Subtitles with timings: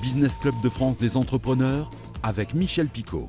[0.00, 1.90] Business Club de France des entrepreneurs
[2.22, 3.28] avec Michel Picot.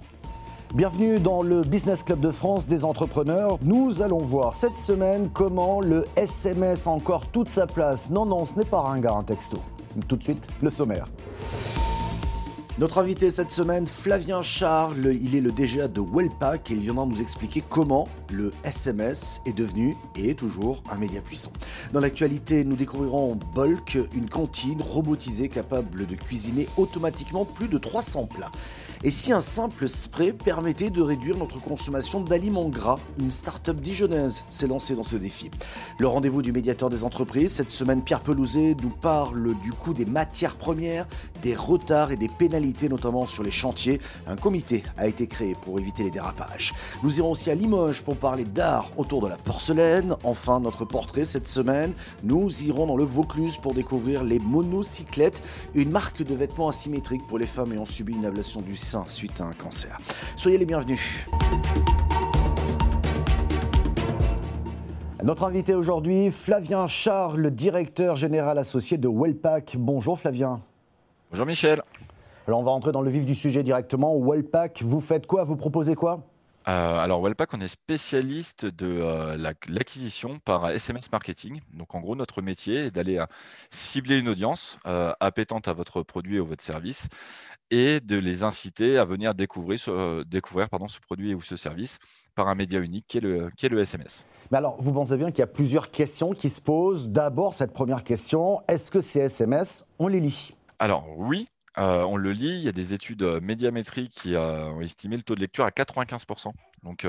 [0.74, 3.58] Bienvenue dans le Business Club de France des entrepreneurs.
[3.62, 8.10] Nous allons voir cette semaine comment le SMS a encore toute sa place.
[8.10, 9.58] Non, non, ce n'est pas ringard un texto.
[10.08, 11.08] Tout de suite, le sommaire.
[12.78, 17.06] Notre invité cette semaine, Flavien Charles, il est le DGA de Wellpack et il viendra
[17.06, 21.52] nous expliquer comment le SMS est devenu et est toujours un média puissant.
[21.94, 28.28] Dans l'actualité, nous découvrirons Bulk, une cantine robotisée capable de cuisiner automatiquement plus de 300
[28.28, 28.52] plats.
[29.04, 33.00] Et si un simple spray permettait de réduire notre consommation d'aliments gras?
[33.18, 35.50] Une start-up dijonnaise s'est lancée dans ce défi.
[35.98, 40.06] Le rendez-vous du médiateur des entreprises, cette semaine, Pierre Pelouzet nous parle du coût des
[40.06, 41.08] matières premières,
[41.42, 44.00] des retards et des pénalités, notamment sur les chantiers.
[44.28, 46.76] Un comité a été créé pour éviter les dérapages.
[47.02, 50.16] Nous irons aussi à Limoges pour parler d'art autour de la porcelaine.
[50.24, 51.94] Enfin, notre portrait cette semaine,
[52.24, 55.42] nous irons dans le Vaucluse pour découvrir les monocyclettes,
[55.74, 59.42] une marque de vêtements asymétriques pour les femmes ayant subi une ablation du sein suite
[59.42, 60.00] à un cancer.
[60.38, 61.26] Soyez les bienvenus.
[65.24, 69.76] Notre invité aujourd'hui, Flavien Charles, directeur général associé de Wellpack.
[69.78, 70.62] Bonjour Flavien.
[71.32, 71.82] Bonjour Michel.
[72.48, 74.20] Alors on va rentrer dans le vif du sujet directement.
[74.20, 75.44] Wellpack, vous faites quoi?
[75.44, 76.31] Vous proposez quoi?
[76.68, 79.36] Euh, alors, Wellpack, on est spécialiste de euh,
[79.68, 81.60] l'acquisition par SMS marketing.
[81.74, 83.26] Donc, en gros, notre métier est d'aller euh,
[83.72, 84.78] cibler une audience
[85.20, 87.08] appétente à votre produit ou votre service
[87.72, 92.00] et de les inciter à venir découvrir, ce, découvrir pardon, ce produit ou ce service
[92.36, 94.26] par un média unique qui est le, qui est le SMS.
[94.52, 97.10] Mais alors, vous pensez bien qu'il y a plusieurs questions qui se posent.
[97.10, 102.32] D'abord, cette première question, est-ce que ces SMS, on les lit Alors, oui, on le
[102.32, 105.70] lit, il y a des études médiamétriques qui ont estimé le taux de lecture à
[105.70, 106.52] 95%.
[106.84, 107.06] Donc,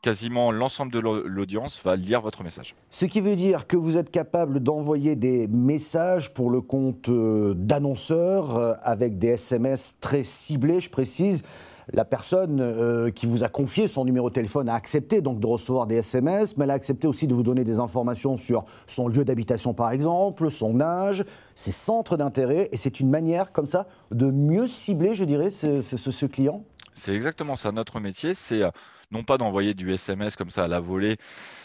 [0.00, 2.74] quasiment l'ensemble de l'audience va lire votre message.
[2.90, 8.78] Ce qui veut dire que vous êtes capable d'envoyer des messages pour le compte d'annonceurs
[8.86, 11.44] avec des SMS très ciblés, je précise,
[11.92, 15.46] la personne euh, qui vous a confié son numéro de téléphone a accepté donc de
[15.46, 19.08] recevoir des SMS, mais elle a accepté aussi de vous donner des informations sur son
[19.08, 21.24] lieu d'habitation par exemple, son âge,
[21.54, 26.26] ses centres d'intérêt, et c'est une manière comme ça de mieux cibler, je dirais, ce,
[26.26, 26.64] client.
[26.94, 27.70] C'est exactement ça.
[27.72, 28.70] Notre métier, c'est euh,
[29.10, 31.16] non pas d'envoyer du SMS comme ça à la volée,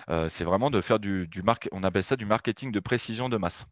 [0.09, 3.38] euh, c'est vraiment de faire du, du on appelle ça du marketing de précision de
[3.38, 3.66] masse.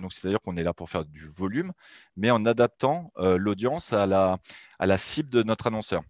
[0.00, 1.72] Donc, c'est-à-dire qu'on est là pour faire du volume,
[2.16, 6.02] mais en adaptant euh, l'audience à la, cible de notre annonceur.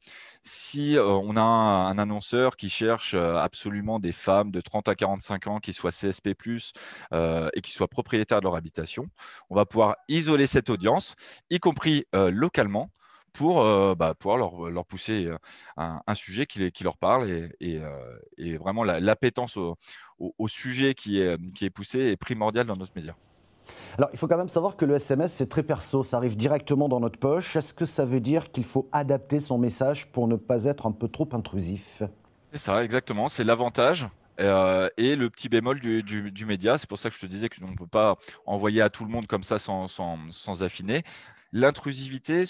[0.43, 4.95] Si euh, on a un, annonceur qui cherche euh, absolument des femmes de 30 à
[4.95, 9.07] 45 ans qui soient CSP+, et qui soient propriétaires de leur habitation,
[9.51, 11.17] on va pouvoir isoler cette audience,
[11.51, 12.91] y compris localement,
[13.35, 13.63] pour
[13.97, 15.31] bah, pouvoir leur, pousser
[15.77, 19.77] un, sujet qui, leur parle et, vraiment l'appétence au,
[20.19, 23.15] au, sujet qui est, qui est poussé est primordiale dans notre média.
[23.97, 26.89] Alors, il faut quand même savoir que le SMS, c'est très perso, ça arrive directement
[26.89, 27.57] dans notre poche.
[27.57, 30.93] Est-ce que ça veut dire qu'il faut adapter son message pour ne pas être un
[30.93, 32.03] peu trop intrusif?
[32.53, 33.29] C'est ça, exactement.
[33.29, 34.09] C'est l'avantage.
[34.41, 37.69] Euh, et le petit bémol du, média, c'est pour ça que je te disais qu'on
[37.69, 38.17] ne peut pas
[38.47, 41.03] envoyer à tout le monde comme ça sans, sans affiner.
[41.53, 42.45] L'intrusivité,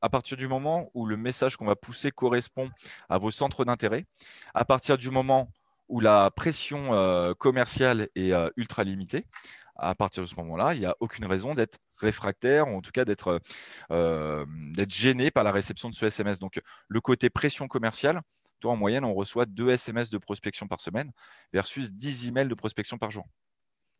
[0.00, 2.70] à partir du moment où le message qu'on va pousser correspond
[3.08, 4.06] à vos centres d'intérêt,
[4.54, 5.50] à partir du moment
[5.88, 9.26] où la pression euh, commerciale est euh, ultra limitée,
[9.78, 12.90] à partir de ce moment-là, il n'y a aucune raison d'être réfractaire ou en tout
[12.90, 13.40] cas d'être
[13.90, 14.44] euh,
[14.88, 16.38] gêné par la réception de ce SMS.
[16.38, 18.20] Donc, le côté pression commerciale,
[18.60, 21.12] toi, en moyenne, on reçoit deux SMS de prospection par semaine
[21.52, 23.24] versus 10 emails de prospection par jour.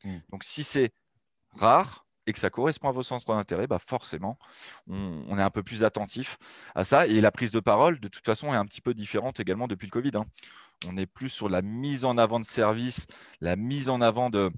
[0.05, 0.17] Mmh.
[0.31, 0.93] Donc, si c'est
[1.53, 4.39] rare, et que ça correspond à vos centres d'intérêt, bah forcément,
[4.87, 6.37] on, est un peu plus attentif
[6.75, 7.07] à ça.
[7.07, 9.87] Et la prise de parole, de toute façon, est un petit peu différente également depuis
[9.87, 10.11] le Covid.
[10.15, 10.27] Hein.
[10.87, 13.07] On est plus sur la mise en avant de services,
[13.41, 14.51] la mise en avant de, euh,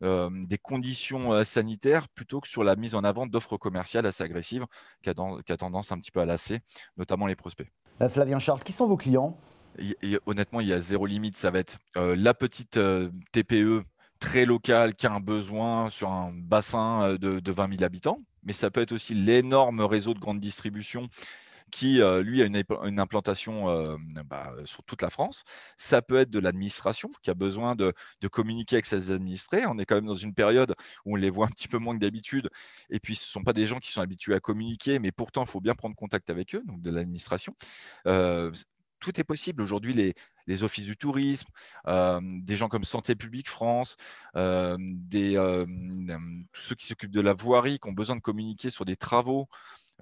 [0.00, 4.66] des conditions sanitaires plutôt que sur la mise en avant d'offres commerciales assez agressives
[5.02, 5.14] qui a,
[5.56, 6.60] tendance un petit peu à lasser,
[6.96, 7.70] notamment les prospects.
[8.00, 9.38] Euh, Flavien Charles, qui sont vos clients?
[10.26, 11.36] Honnêtement, il y a zéro limite.
[11.36, 12.78] Ça va être la petite
[13.32, 13.84] TPE
[14.18, 18.52] très locale qui a un besoin sur un bassin de, de 20 000 habitants, mais
[18.52, 21.08] ça peut être aussi l'énorme réseau de grande distribution
[21.70, 23.96] qui, euh, lui, a une, implantation euh,
[24.26, 25.44] bah, sur toute la France.
[25.76, 27.94] Ça peut être de l'administration qui a besoin de,
[28.30, 29.66] communiquer avec ses administrés.
[29.66, 30.74] On est quand même dans une période
[31.04, 32.50] où on les voit un petit peu moins que d'habitude.
[32.90, 35.44] Et puis, ce ne sont pas des gens qui sont habitués à communiquer, mais pourtant,
[35.44, 37.54] il faut bien prendre contact avec eux, donc de l'administration.
[38.06, 38.52] Euh,
[39.00, 39.62] tout est possible.
[39.62, 40.14] Aujourd'hui, les,
[40.62, 41.48] offices du tourisme,
[41.86, 43.96] des gens comme Santé publique France,
[44.34, 45.34] des,
[46.52, 49.48] tous ceux qui s'occupent de la voirie, qui ont besoin de communiquer sur des travaux,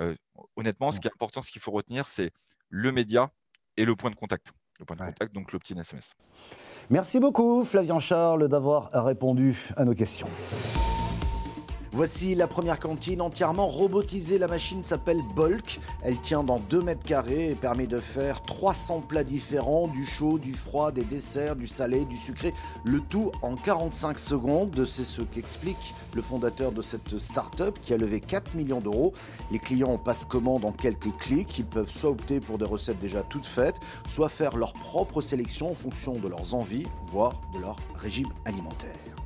[0.00, 0.14] euh,
[0.56, 2.30] honnêtement, ce qui est important, ce qu'il faut retenir, c'est
[2.68, 3.30] le média
[3.76, 4.52] et le point de contact.
[4.78, 6.12] Le point de contact, donc l'opt-in SMS.
[6.88, 10.28] Merci beaucoup, Flavien Charles, d'avoir répondu à nos questions.
[11.98, 14.38] Voici la première cantine entièrement robotisée.
[14.38, 15.80] La machine s'appelle Bulk.
[16.00, 20.38] Elle tient dans 2 mètres carrés et permet de faire 300 plats différents, du chaud,
[20.38, 22.54] du froid, des desserts, du salé, du sucré,
[22.84, 24.84] le tout en 45 secondes.
[24.86, 29.12] C'est ce qu'explique le fondateur de cette start-up qui a levé 4 millions d'euros.
[29.50, 31.58] Les clients passent commande en quelques clics.
[31.58, 35.72] Ils peuvent soit opter pour des recettes déjà toutes faites, soit faire leur propre sélection
[35.72, 39.17] en fonction de leurs envies, voire de leur régime alimentaire.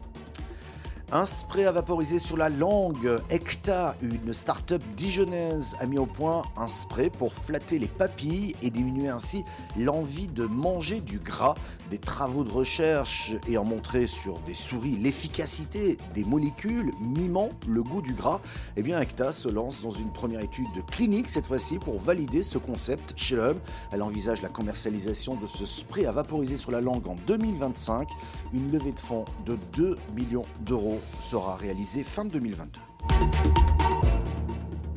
[1.14, 3.20] Un spray à vaporiser sur la langue.
[3.30, 8.70] Ecta, une start-up dijonnaise, a mis au point un spray pour flatter les papilles et
[8.70, 9.44] diminuer ainsi
[9.76, 11.54] l'envie de manger du gras.
[11.90, 18.00] Des travaux de recherche ayant montré sur des souris l'efficacité des molécules mimant le goût
[18.00, 18.40] du gras,
[18.78, 22.56] eh bien Ecta se lance dans une première étude clinique cette fois-ci pour valider ce
[22.56, 23.60] concept chez l'homme.
[23.92, 28.08] Elle envisage la commercialisation de ce spray à vaporiser sur la langue en 2025.
[28.54, 33.61] Une levée de fonds de 2 millions d'euros sera réalisé fin 2022.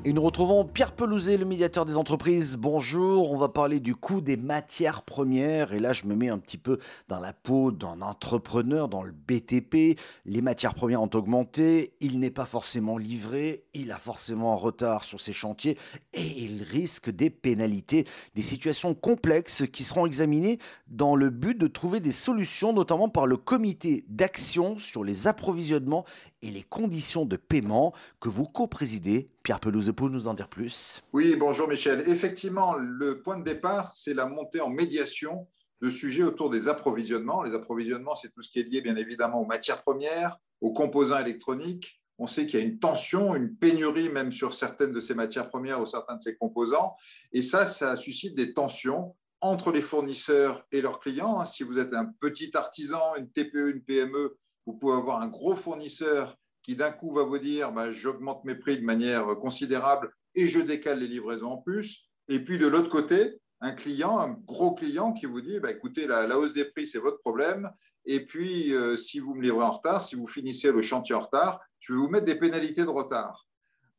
[0.08, 2.58] Et nous retrouvons Pierre Pelouzet, le médiateur des entreprises.
[2.58, 5.74] Bonjour, on va parler du coût des matières premières.
[5.74, 9.12] Et là, je me mets un petit peu dans la peau d'un entrepreneur, dans le
[9.12, 10.00] BTP.
[10.26, 15.04] Les matières premières ont augmenté, il n'est pas forcément livré, il a forcément un retard
[15.04, 15.76] sur ses chantiers
[16.14, 18.06] et il risque des pénalités,
[18.36, 23.26] des situations complexes qui seront examinées dans le but de trouver des solutions, notamment par
[23.26, 26.06] le comité d'action sur les approvisionnements
[26.46, 29.30] et les conditions de paiement que vous co-présidez.
[29.44, 31.02] Pierre Pelouse peut nous en dire plus?
[31.12, 32.04] Oui, bonjour Michel.
[32.08, 35.48] Effectivement, le point de départ, c'est la montée en médiation
[35.82, 37.42] de sujets autour des approvisionnements.
[37.44, 41.20] Les approvisionnements, c'est tout ce qui est lié bien évidemment aux matières premières, aux composants
[41.20, 42.02] électroniques.
[42.18, 45.50] On sait qu'il y a une tension, une pénurie même sur certaines de ces matières
[45.50, 46.96] premières ou certains de ces composants.
[47.34, 51.44] Et ça, ça suscite des tensions entre les fournisseurs et leurs clients.
[51.44, 55.56] Si vous êtes un petit artisan, une TPE, une PME, vous pouvez avoir un gros
[55.56, 60.48] fournisseur qui d'un coup va vous dire bah, j'augmente mes prix de manière considérable et
[60.48, 62.10] je décale les livraisons en plus.
[62.28, 66.08] Et puis de l'autre côté, un client, un gros client qui vous dit bah, écoutez,
[66.08, 67.70] la, hausse des prix, c'est votre problème.
[68.06, 71.22] Et puis, euh, si vous me livrez en retard, si vous finissez le chantier en
[71.22, 73.48] retard, je vais vous mettre des pénalités de retard.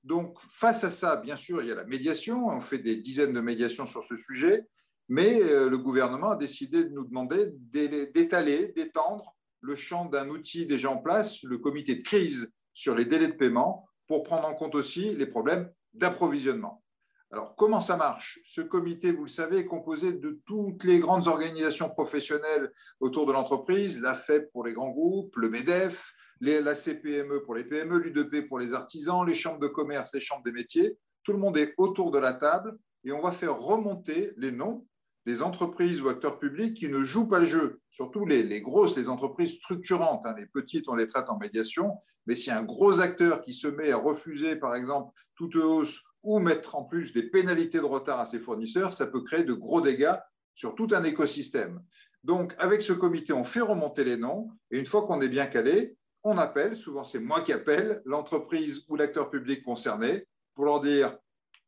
[0.05, 2.47] Donc, face à ça, bien sûr, il y a la médiation.
[2.47, 4.65] On fait des dizaines de médiations sur ce sujet.
[5.09, 9.36] Mais euh, le gouvernement a décidé de nous demander d'étaler, d'étendre
[9.67, 13.33] le champ d'un outil déjà en place, le comité de crise sur les délais de
[13.33, 16.85] paiement, pour prendre en compte aussi les problèmes d'approvisionnement.
[17.33, 18.39] Alors, comment ça marche?
[18.45, 22.71] Ce comité, vous le savez, est composé de toutes les grandes organisations professionnelles
[23.01, 27.65] autour de l'entreprise, la FEP pour les grands groupes, le MEDEF, la CPME pour les
[27.65, 30.97] PME, l'UDP pour les artisans, les chambres de commerce, les chambres des métiers.
[31.25, 34.87] Tout le monde est autour de la table et on va faire remonter les noms
[35.27, 39.09] des entreprises ou acteurs publics qui ne jouent pas le jeu, surtout les, grosses, les
[39.09, 40.25] entreprises structurantes.
[40.25, 40.37] Hein.
[40.39, 43.91] les petites, on les traite en médiation, mais si un gros acteur qui se met
[43.91, 48.27] à refuser, par exemple, toute hausse ou mettre en plus des pénalités de retard à
[48.27, 50.15] ses fournisseurs, ça peut créer de gros dégâts
[50.55, 51.83] sur tout un écosystème.
[52.23, 55.47] Donc, avec ce comité, on fait remonter les noms, et une fois qu'on est bien
[55.47, 60.81] calé, on appelle, souvent c'est moi qui appelle, l'entreprise ou l'acteur public concerné pour leur
[60.81, 61.17] dire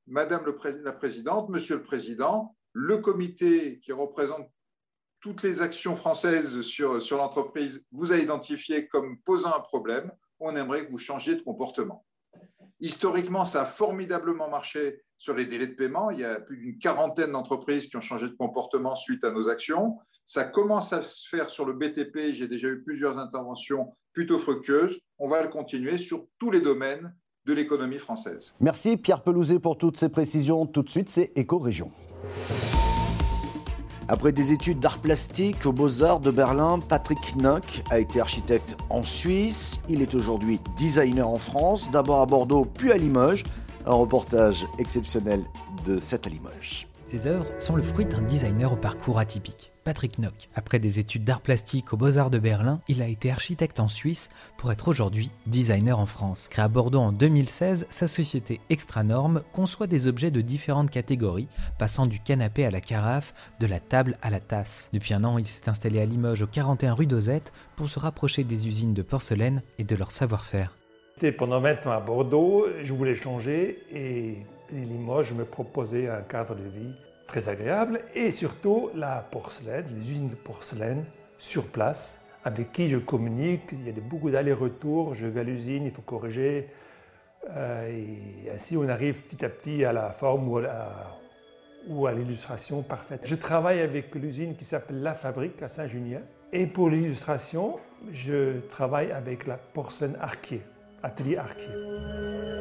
[0.06, 0.44] Madame
[0.82, 4.48] la Présidente, Monsieur le Président, le comité qui représente
[5.20, 10.54] toutes les actions françaises sur, sur l'entreprise vous a identifié comme posant un problème, on
[10.54, 12.06] aimerait que vous changiez de comportement.
[12.78, 16.12] Historiquement, ça a formidablement marché sur les délais de paiement.
[16.12, 19.48] Il y a plus d'une quarantaine d'entreprises qui ont changé de comportement suite à nos
[19.48, 19.98] actions.
[20.24, 22.32] Ça commence à se faire sur le BTP.
[22.32, 25.00] J'ai déjà eu plusieurs interventions plutôt fructueuses.
[25.18, 27.12] On va le continuer sur tous les domaines
[27.44, 28.52] de l'économie française.
[28.60, 30.64] Merci Pierre Pelouzet pour toutes ces précisions.
[30.64, 31.90] Tout de suite, c'est Éco-Région.
[34.10, 39.04] Après des études d'art plastique aux Beaux-Arts de Berlin, Patrick Nock a été architecte en
[39.04, 39.80] Suisse.
[39.86, 43.44] Il est aujourd'hui designer en France, d'abord à Bordeaux puis à Limoges.
[43.84, 45.44] Un reportage exceptionnel
[45.84, 46.87] de cette à Limoges.
[47.08, 49.72] Ces œuvres sont le fruit d'un designer au parcours atypique.
[49.82, 50.50] Patrick Nock.
[50.54, 54.28] Après des études d'art plastique aux Beaux-Arts de Berlin, il a été architecte en Suisse
[54.58, 56.48] pour être aujourd'hui designer en France.
[56.50, 61.48] Créé à Bordeaux en 2016, sa société Extra Norme conçoit des objets de différentes catégories,
[61.78, 64.90] passant du canapé à la carafe, de la table à la tasse.
[64.92, 68.44] Depuis un an, il s'est installé à Limoges au 41 rue d'Ozette pour se rapprocher
[68.44, 70.76] des usines de porcelaine et de leur savoir-faire.
[71.38, 76.62] Pendant 20 ans à Bordeaux, je voulais changer et Limoges me proposait un cadre de
[76.62, 76.94] vie
[77.26, 81.04] très agréable, et surtout la porcelaine, les usines de porcelaine
[81.38, 83.70] sur place, avec qui je communique.
[83.72, 86.68] Il y a beaucoup d'allers-retours, je vais à l'usine, il faut corriger.
[87.50, 93.20] Euh, et ainsi, on arrive petit à petit à la forme ou à, l'illustration parfaite.
[93.24, 96.20] Je travaille avec l'usine qui s'appelle La Fabrique à Saint-Junien.
[96.52, 97.78] Et pour l'illustration,
[98.10, 100.62] je travaille avec la porcelaine Arquier.
[101.02, 102.57] Atelier Arquier.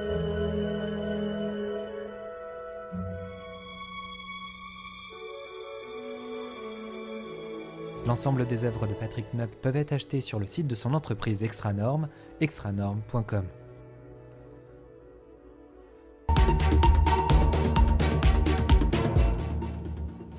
[8.07, 11.43] L'ensemble des œuvres de Patrick Nock peuvent être achetées sur le site de son entreprise
[11.43, 12.07] Extranorm,
[12.39, 13.43] extranorm.com.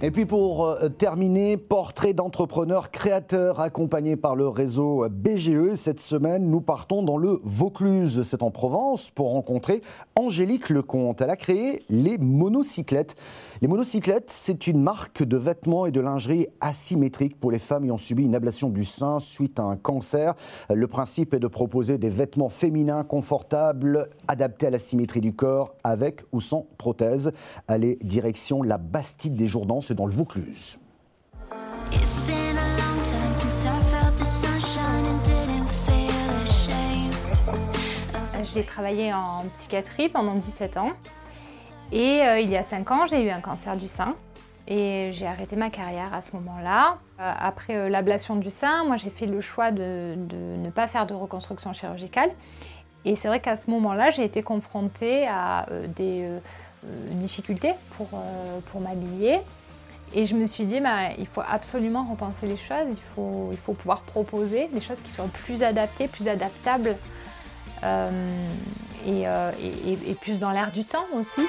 [0.00, 5.74] Et puis pour euh, terminer, portrait d'entrepreneur créateur accompagné par le réseau BGE.
[5.74, 9.82] Cette semaine, nous partons dans le Vaucluse, c'est en Provence, pour rencontrer
[10.14, 11.20] Angélique Lecomte.
[11.20, 13.16] Elle a créé les monocyclettes.
[13.60, 17.98] Les monocyclettes, c'est une marque de vêtements et de lingerie asymétrique pour les femmes ayant
[17.98, 20.34] subi une ablation du sein suite à un cancer.
[20.72, 25.74] Le principe est de proposer des vêtements féminins confortables, adaptés à la symétrie du corps,
[25.82, 27.32] avec ou sans prothèse.
[27.66, 30.78] Allez, direction la Bastide des Jourdans c'est dans le Vaucluse.
[38.52, 40.90] J'ai travaillé en psychiatrie pendant 17 ans.
[41.90, 44.14] Et euh, il y a 5 ans, j'ai eu un cancer du sein.
[44.66, 46.98] Et j'ai arrêté ma carrière à ce moment-là.
[47.18, 50.16] Euh, après euh, l'ablation du sein, moi j'ai fait le choix de,
[50.58, 52.30] ne pas faire de reconstruction chirurgicale.
[53.06, 55.66] Et c'est vrai qu'à ce moment-là, j'ai été confrontée à
[55.96, 56.28] des
[57.12, 58.08] difficultés pour,
[58.70, 59.40] pour m'habiller.
[60.14, 64.00] Et je me suis dit, bah, il faut absolument repenser les choses, il faut, pouvoir
[64.00, 66.96] proposer des choses qui soient plus adaptées, plus adaptables
[67.84, 68.08] euh,
[69.06, 69.52] euh,
[70.06, 71.42] et, plus dans l'air du temps aussi.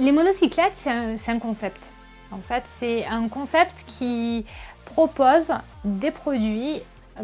[0.00, 1.90] Les monocyclettes, c'est un, concept.
[2.30, 4.44] En fait, c'est un concept qui
[4.84, 5.52] propose
[5.84, 6.80] des produits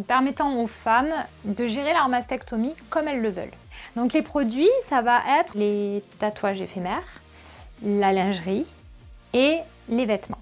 [0.06, 1.12] permettant aux femmes
[1.44, 3.52] de gérer leur mastectomie comme elles le veulent.
[3.96, 7.20] Donc les produits, ça va être les tatouages éphémères,
[7.82, 8.66] la lingerie
[9.32, 9.58] et
[9.88, 10.40] les vêtements.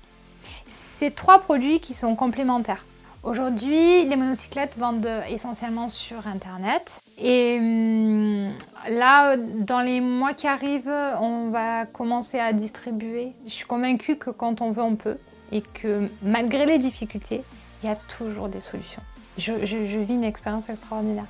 [0.67, 2.85] C'est trois produits qui sont complémentaires.
[3.25, 7.01] Aujourd'hui, les monocyclettes vendent essentiellement sur Internet.
[7.19, 8.51] Et hum,
[8.91, 13.33] là, dans les mois qui arrivent, on va commencer à distribuer.
[13.45, 15.19] Je suis convaincue que quand on veut, on peut.
[15.53, 17.43] Et que malgré les difficultés,
[17.83, 19.03] il y a toujours des solutions.
[19.39, 21.27] Je vis une expérience extraordinaire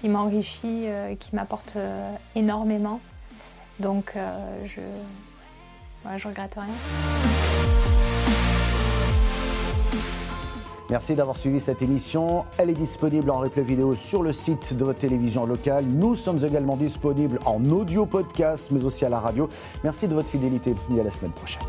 [0.00, 3.00] qui m'enrichit, euh, qui m'apporte euh, énormément.
[3.78, 4.80] Donc euh, je
[6.08, 6.74] ne je regrette rien.
[10.90, 12.44] Merci d'avoir suivi cette émission.
[12.58, 15.86] Elle est disponible en replay vidéo sur le site de votre télévision locale.
[15.86, 19.48] Nous sommes également disponibles en audio podcast, mais aussi à la radio.
[19.82, 21.62] Merci de votre fidélité et à la semaine prochaine.